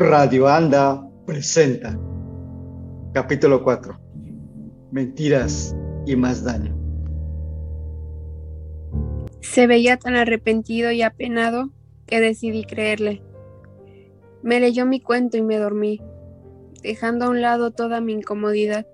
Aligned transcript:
Radio 0.00 0.46
Anda 0.46 1.04
presenta 1.26 1.98
capítulo 3.12 3.64
4 3.64 3.98
Mentiras 4.92 5.74
y 6.06 6.14
más 6.14 6.44
daño. 6.44 6.72
Se 9.40 9.66
veía 9.66 9.96
tan 9.96 10.14
arrepentido 10.14 10.92
y 10.92 11.02
apenado 11.02 11.70
que 12.06 12.20
decidí 12.20 12.62
creerle. 12.62 13.24
Me 14.44 14.60
leyó 14.60 14.86
mi 14.86 15.00
cuento 15.00 15.36
y 15.36 15.42
me 15.42 15.58
dormí, 15.58 16.00
dejando 16.80 17.24
a 17.24 17.30
un 17.30 17.40
lado 17.40 17.72
toda 17.72 18.00
mi 18.00 18.12
incomodidad. 18.12 18.86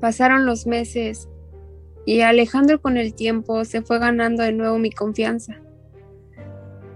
Pasaron 0.00 0.44
los 0.44 0.66
meses 0.66 1.28
y 2.04 2.22
Alejandro 2.22 2.82
con 2.82 2.96
el 2.96 3.14
tiempo 3.14 3.64
se 3.64 3.82
fue 3.82 4.00
ganando 4.00 4.42
de 4.42 4.50
nuevo 4.50 4.76
mi 4.76 4.90
confianza. 4.90 5.62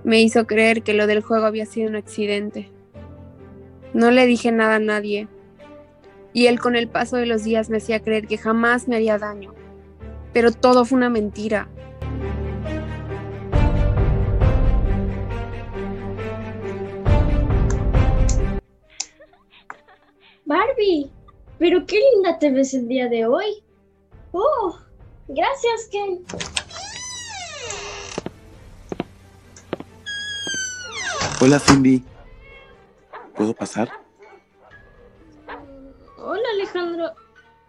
Me 0.05 0.21
hizo 0.21 0.47
creer 0.47 0.83
que 0.83 0.95
lo 0.95 1.07
del 1.07 1.23
juego 1.23 1.47
había 1.47 1.67
sido 1.67 1.89
un 1.89 1.97
accidente. 1.97 2.71
No 3.95 4.11
le 4.11 4.27
dije 4.27 4.51
nada 4.51 4.77
a 4.77 4.81
nadie, 4.81 5.29
y 6.33 6.47
él 6.47 6.59
con 6.59 6.77
el 6.77 6.89
paso 6.89 7.17
de 7.17 7.27
los 7.27 7.45
días 7.45 7.69
me 7.69 7.77
hacía 7.77 8.01
creer 8.01 8.27
que 8.27 8.39
jamás 8.39 8.89
me 8.89 8.97
haría 8.97 9.19
daño. 9.19 9.55
Pero 10.33 10.51
todo 10.51 10.85
fue 10.85 10.97
una 10.97 11.11
mentira. 11.11 11.69
Barbie, 20.45 21.11
pero 21.59 21.87
qué 21.87 22.01
linda 22.15 22.39
te 22.39 22.51
ves 22.51 22.75
el 22.75 22.89
día 22.89 23.09
de 23.09 23.27
hoy. 23.27 23.63
Oh, 24.33 24.79
gracias, 25.29 25.89
Ken. 25.91 26.25
Hola 31.45 31.59
Cindy. 31.59 32.05
¿Puedo 33.35 33.53
pasar? 33.53 33.91
Hola, 36.17 36.49
Alejandro. 36.55 37.11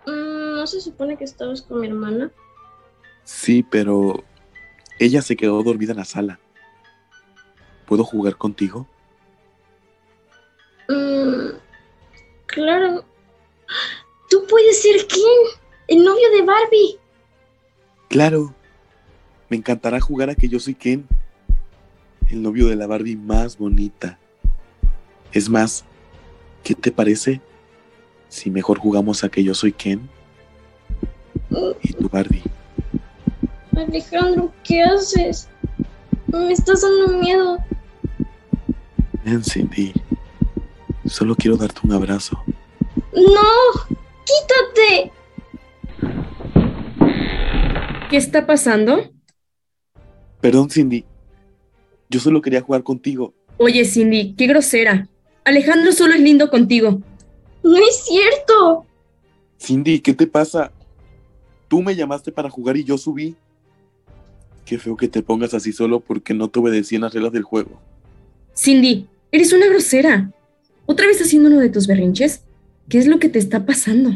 Mm, 0.06 0.60
¿No 0.60 0.68
se 0.68 0.80
supone 0.80 1.18
que 1.18 1.24
estabas 1.24 1.64
con 1.64 1.82
mi 1.82 1.88
hermana? 1.88 2.30
Sí, 3.24 3.64
pero 3.64 4.24
ella 5.00 5.24
se 5.24 5.36
quedó 5.36 5.64
dormida 5.64 5.94
en 5.94 5.98
la 5.98 6.06
sala. 6.06 6.40
¿Puedo 7.88 8.04
jugar 8.04 8.36
contigo? 8.36 8.88
Mm, 10.88 11.58
claro. 12.46 13.04
Tú 14.30 14.46
puedes 14.48 14.84
ser 14.84 15.08
Ken, 15.08 15.60
el 15.88 16.04
novio 16.04 16.30
de 16.30 16.44
Barbie. 16.44 17.00
Claro. 18.08 18.54
Me 19.50 19.58
encantará 19.58 20.00
jugar 20.00 20.30
a 20.30 20.36
que 20.36 20.48
yo 20.48 20.60
soy 20.60 20.76
Ken 20.76 21.08
el 22.34 22.42
novio 22.42 22.68
de 22.68 22.76
la 22.76 22.88
Barbie 22.88 23.16
más 23.16 23.58
bonita. 23.58 24.18
Es 25.32 25.50
más, 25.50 25.86
¿qué 26.64 26.74
te 26.74 26.92
parece 26.92 27.42
si 28.28 28.50
mejor 28.50 28.80
jugamos 28.80 29.24
a 29.24 29.30
que 29.30 29.44
yo 29.44 29.54
soy 29.54 29.72
Ken 29.72 30.10
y 31.82 31.94
tu 31.94 32.10
Barbie? 32.10 32.44
Alejandro, 33.76 34.52
¿qué 34.64 34.82
haces? 34.82 35.48
Me 36.28 36.52
estás 36.52 36.82
dando 36.82 37.20
miedo. 37.20 37.58
Ven, 39.24 39.44
Cindy. 39.44 39.94
Solo 41.06 41.36
quiero 41.36 41.58
darte 41.58 41.82
un 41.84 41.94
abrazo. 41.94 42.44
¡No! 43.14 43.96
¡Quítate! 44.26 45.12
¿Qué 48.10 48.18
está 48.18 48.48
pasando? 48.48 49.12
Perdón, 50.42 50.70
Cindy. 50.70 51.06
Yo 52.14 52.20
solo 52.20 52.44
quería 52.44 52.62
jugar 52.62 52.84
contigo. 52.84 53.34
Oye, 53.58 53.84
Cindy, 53.86 54.36
qué 54.38 54.46
grosera. 54.46 55.10
Alejandro 55.46 55.92
solo 55.92 56.14
es 56.14 56.20
lindo 56.20 56.52
contigo. 56.52 57.02
No 57.64 57.76
es 57.76 58.06
cierto. 58.06 58.86
Cindy, 59.60 60.00
¿qué 60.00 60.14
te 60.14 60.28
pasa? 60.28 60.72
Tú 61.68 61.82
me 61.82 61.96
llamaste 61.96 62.32
para 62.32 62.52
jugar 62.52 62.78
y 62.78 62.84
yo 62.84 63.00
subí. 63.00 63.36
Qué 64.64 64.78
feo 64.78 64.96
que 64.96 65.08
te 65.08 65.24
pongas 65.24 65.56
así 65.56 65.74
solo 65.74 66.02
porque 66.02 66.36
no 66.36 66.50
te 66.50 66.60
obedecí 66.60 66.94
en 66.94 67.02
las 67.02 67.16
reglas 67.16 67.32
del 67.32 67.42
juego. 67.42 67.82
Cindy, 68.56 69.08
eres 69.32 69.52
una 69.52 69.66
grosera. 69.66 70.32
¿Otra 70.86 71.08
vez 71.08 71.20
haciendo 71.20 71.50
uno 71.50 71.62
de 71.62 71.70
tus 71.70 71.88
berrinches? 71.88 72.44
¿Qué 72.90 73.00
es 73.00 73.08
lo 73.08 73.18
que 73.18 73.30
te 73.30 73.40
está 73.40 73.66
pasando? 73.66 74.12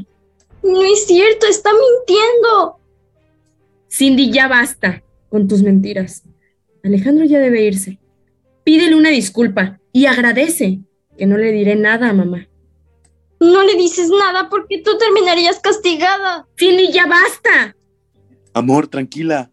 No 0.61 0.83
es 0.83 1.07
cierto, 1.07 1.47
está 1.47 1.71
mintiendo. 1.71 2.77
Cindy, 3.89 4.31
ya 4.31 4.47
basta 4.47 5.01
con 5.31 5.47
tus 5.47 5.63
mentiras. 5.63 6.21
Alejandro 6.83 7.25
ya 7.25 7.39
debe 7.39 7.63
irse. 7.63 7.99
Pídele 8.63 8.95
una 8.95 9.09
disculpa 9.09 9.79
y 9.93 10.05
agradece 10.05 10.79
que 11.17 11.25
no 11.25 11.37
le 11.37 11.51
diré 11.51 11.75
nada 11.75 12.09
a 12.09 12.13
mamá. 12.13 12.47
No 13.39 13.63
le 13.63 13.75
dices 13.75 14.09
nada 14.09 14.49
porque 14.49 14.81
tú 14.81 14.97
terminarías 14.97 15.59
castigada. 15.59 16.47
Cindy, 16.57 16.91
ya 16.91 17.05
basta. 17.05 17.75
Amor, 18.53 18.87
tranquila. 18.87 19.51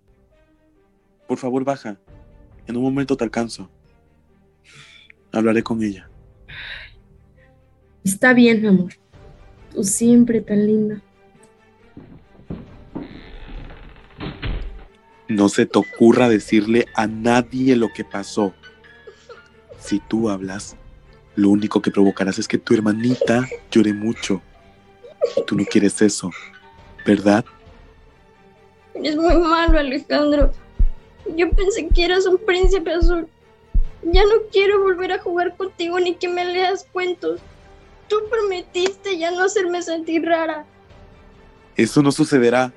Por 1.28 1.38
favor, 1.38 1.64
baja. 1.64 1.98
En 2.66 2.76
un 2.76 2.82
momento 2.82 3.16
te 3.16 3.24
alcanzo. 3.24 3.70
Hablaré 5.32 5.62
con 5.62 5.82
ella. 5.82 6.08
Está 8.04 8.32
bien, 8.32 8.64
amor. 8.66 8.94
Tú 9.74 9.84
siempre 9.84 10.40
tan 10.40 10.66
linda. 10.66 11.02
No 15.34 15.48
se 15.48 15.66
te 15.66 15.80
ocurra 15.80 16.28
decirle 16.28 16.86
a 16.94 17.08
nadie 17.08 17.74
lo 17.74 17.88
que 17.92 18.04
pasó. 18.04 18.54
Si 19.80 19.98
tú 19.98 20.30
hablas, 20.30 20.76
lo 21.34 21.48
único 21.48 21.82
que 21.82 21.90
provocarás 21.90 22.38
es 22.38 22.46
que 22.46 22.56
tu 22.56 22.72
hermanita 22.72 23.44
llore 23.68 23.92
mucho. 23.92 24.40
Y 25.36 25.42
tú 25.44 25.56
no 25.56 25.64
quieres 25.64 26.00
eso, 26.02 26.30
¿verdad? 27.04 27.44
Eres 28.94 29.16
muy 29.16 29.36
malo, 29.38 29.80
Alejandro. 29.80 30.52
Yo 31.34 31.50
pensé 31.50 31.88
que 31.88 32.04
eras 32.04 32.26
un 32.26 32.38
príncipe 32.38 32.92
azul. 32.92 33.26
Ya 34.04 34.22
no 34.22 34.42
quiero 34.52 34.84
volver 34.84 35.10
a 35.10 35.18
jugar 35.18 35.56
contigo 35.56 35.98
ni 35.98 36.14
que 36.14 36.28
me 36.28 36.44
leas 36.44 36.86
cuentos. 36.92 37.40
Tú 38.06 38.18
prometiste 38.30 39.18
ya 39.18 39.32
no 39.32 39.42
hacerme 39.42 39.82
sentir 39.82 40.26
rara. 40.26 40.64
Eso 41.74 42.02
no 42.04 42.12
sucederá. 42.12 42.72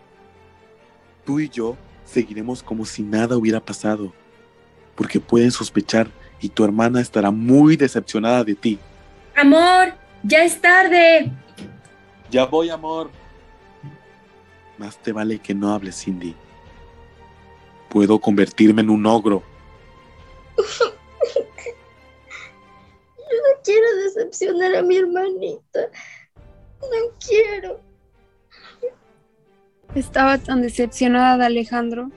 Tú 1.24 1.40
y 1.40 1.50
yo 1.50 1.78
seguiremos 2.08 2.64
como 2.64 2.86
si 2.86 3.04
nada 3.04 3.38
hubiera 3.38 3.60
pasado, 3.60 4.14
porque 4.96 5.20
pueden 5.20 5.52
sospechar 5.52 6.10
y 6.40 6.50
tu 6.50 6.64
hermana 6.64 7.02
estará 7.02 7.30
muy 7.30 7.76
decepcionada 7.76 8.44
de 8.44 8.56
ti. 8.56 8.80
Amor, 9.36 9.94
ya 10.24 10.44
es 10.44 10.60
tarde. 10.60 11.32
Ya 12.32 12.46
voy, 12.46 12.70
amor. 12.70 13.12
Más 14.78 14.98
te 14.98 15.12
vale 15.12 15.40
que 15.40 15.54
no 15.54 15.74
hables, 15.74 16.04
Cindy. 16.04 16.36
Puedo 17.90 18.20
convertirme 18.20 18.82
en 18.82 18.90
un 18.90 19.06
ogro. 19.06 19.44
Yo 20.58 20.64
no 23.44 23.62
quiero 23.64 23.88
decepcionar 24.04 24.76
a 24.76 24.82
mi 24.82 24.98
hermanita. 24.98 25.90
No 26.82 26.88
quiero. 27.26 27.80
Estaba 29.98 30.38
tan 30.38 30.62
decepcionada 30.62 31.40
de 31.40 31.46
Alejandro, 31.48 32.12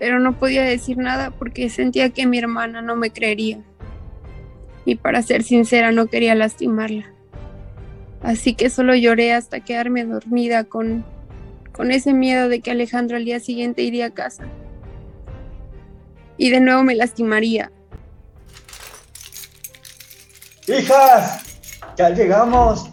pero 0.00 0.18
no 0.18 0.36
podía 0.36 0.64
decir 0.64 0.98
nada 0.98 1.30
porque 1.30 1.70
sentía 1.70 2.10
que 2.10 2.26
mi 2.26 2.38
hermana 2.38 2.82
no 2.82 2.96
me 2.96 3.12
creería. 3.12 3.60
Y 4.84 4.96
para 4.96 5.22
ser 5.22 5.44
sincera, 5.44 5.92
no 5.92 6.08
quería 6.08 6.34
lastimarla. 6.34 7.12
Así 8.20 8.54
que 8.54 8.68
solo 8.68 8.96
lloré 8.96 9.32
hasta 9.32 9.60
quedarme 9.60 10.04
dormida 10.04 10.64
con, 10.64 11.04
con 11.70 11.92
ese 11.92 12.14
miedo 12.14 12.48
de 12.48 12.58
que 12.58 12.72
Alejandro 12.72 13.16
al 13.16 13.26
día 13.26 13.38
siguiente 13.38 13.82
iría 13.82 14.06
a 14.06 14.10
casa. 14.10 14.42
Y 16.36 16.50
de 16.50 16.58
nuevo 16.58 16.82
me 16.82 16.96
lastimaría. 16.96 17.70
¡Hijas! 20.66 21.60
¡Ya 21.96 22.10
llegamos! 22.10 22.90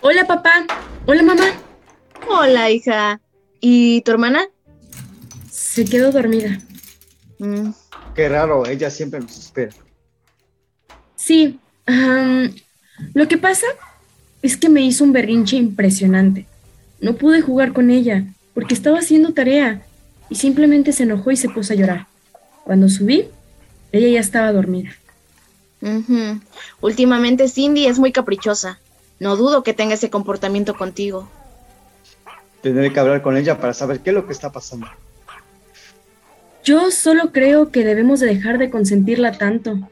Hola, 0.00 0.26
papá. 0.26 0.64
Hola, 1.04 1.22
mamá. 1.22 1.65
Hola, 2.38 2.70
hija. 2.70 3.18
¿Y 3.60 4.02
tu 4.02 4.10
hermana? 4.10 4.44
Se 5.50 5.86
quedó 5.86 6.12
dormida. 6.12 6.60
Mm, 7.38 7.70
Qué 8.14 8.28
raro, 8.28 8.66
ella 8.66 8.90
siempre 8.90 9.20
nos 9.20 9.38
espera. 9.38 9.72
Sí. 11.16 11.58
lo 13.14 13.26
que 13.26 13.38
pasa 13.38 13.66
es 14.42 14.58
que 14.58 14.68
me 14.68 14.82
hizo 14.82 15.02
un 15.02 15.14
berrinche 15.14 15.56
impresionante. 15.56 16.46
No 17.00 17.14
pude 17.14 17.40
jugar 17.40 17.72
con 17.72 17.88
ella 17.88 18.24
porque 18.52 18.74
estaba 18.74 18.98
haciendo 18.98 19.32
tarea 19.32 19.82
y 20.28 20.34
simplemente 20.34 20.92
se 20.92 21.04
enojó 21.04 21.30
y 21.30 21.36
se 21.38 21.48
puso 21.48 21.72
a 21.72 21.76
llorar. 21.76 22.06
Cuando 22.64 22.90
subí, 22.90 23.28
ella 23.92 24.08
ya 24.08 24.20
estaba 24.20 24.52
dormida. 24.52 24.90
Últimamente 26.82 27.48
Cindy 27.48 27.86
es 27.86 27.98
muy 27.98 28.12
caprichosa. 28.12 28.78
No 29.20 29.36
dudo 29.36 29.62
que 29.62 29.72
tenga 29.72 29.94
ese 29.94 30.10
comportamiento 30.10 30.74
contigo. 30.76 31.30
Tendré 32.66 32.92
que 32.92 32.98
hablar 32.98 33.22
con 33.22 33.36
ella 33.36 33.60
para 33.60 33.72
saber 33.72 34.00
qué 34.00 34.10
es 34.10 34.14
lo 34.14 34.26
que 34.26 34.32
está 34.32 34.50
pasando. 34.50 34.88
Yo 36.64 36.90
solo 36.90 37.30
creo 37.30 37.70
que 37.70 37.84
debemos 37.84 38.18
de 38.18 38.26
dejar 38.26 38.58
de 38.58 38.70
consentirla 38.70 39.38
tanto. 39.38 39.88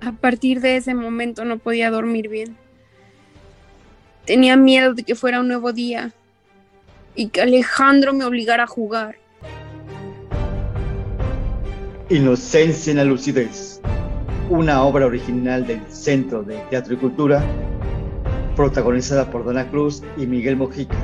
A 0.00 0.12
partir 0.12 0.60
de 0.60 0.76
ese 0.76 0.94
momento 0.94 1.44
no 1.44 1.58
podía 1.58 1.90
dormir 1.90 2.28
bien. 2.28 2.56
Tenía 4.24 4.56
miedo 4.56 4.94
de 4.94 5.02
que 5.02 5.16
fuera 5.16 5.40
un 5.40 5.48
nuevo 5.48 5.72
día 5.72 6.12
y 7.16 7.30
que 7.30 7.40
Alejandro 7.40 8.12
me 8.12 8.24
obligara 8.24 8.62
a 8.62 8.68
jugar. 8.68 9.16
Inocencia 12.08 12.92
en 12.92 12.98
la 12.98 13.04
lucidez, 13.04 13.80
una 14.48 14.84
obra 14.84 15.06
original 15.06 15.66
del 15.66 15.80
Centro 15.88 16.44
de 16.44 16.56
Teatro 16.70 16.94
y 16.94 16.98
Cultura, 16.98 17.42
protagonizada 18.54 19.28
por 19.28 19.44
Dona 19.44 19.68
Cruz 19.68 20.04
y 20.16 20.24
Miguel 20.24 20.56
Mojica, 20.56 20.94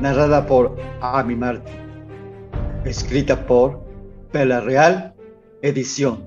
narrada 0.00 0.46
por 0.46 0.76
Ami 1.00 1.34
Martin, 1.34 1.74
escrita 2.84 3.46
por 3.46 3.80
Pela 4.30 4.60
Real, 4.60 5.14
edición 5.62 6.26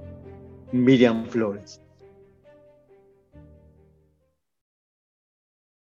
Miriam 0.72 1.26
Flores. 1.26 1.82